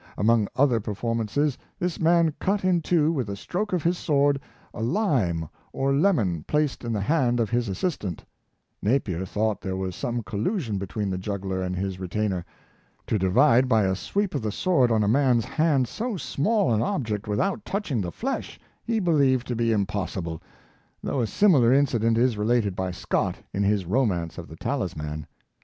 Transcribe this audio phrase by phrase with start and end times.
[0.17, 4.39] Among other performances this man cut in two with a stroke of his sword
[4.73, 8.25] a lime or lemon placed in the hand of his assistant
[8.81, 12.43] Napier thought there was some collusion between the juggler and his retainer.
[13.05, 16.81] To divide by a sweep of the sword on a man's hand so small an
[16.81, 20.41] object without touching the flesh he believed to be impossible,
[21.03, 25.27] though a similar incident is related by Scott in his romance of the "Talisman."